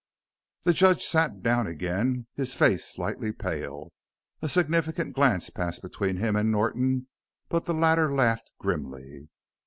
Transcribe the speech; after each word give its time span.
The 0.63 0.73
judge 0.73 1.03
sat 1.03 1.43
down 1.43 1.67
again, 1.67 2.25
his 2.33 2.55
face 2.55 2.85
slightly 2.85 3.31
pale. 3.31 3.91
A 4.41 4.49
significant 4.49 5.13
glance 5.13 5.51
passed 5.51 5.83
between 5.83 6.17
him 6.17 6.35
and 6.35 6.51
Norton, 6.51 7.05
but 7.49 7.65
the 7.65 7.75
latter 7.75 8.11
laughed 8.11 8.51
grimly. 8.57 9.29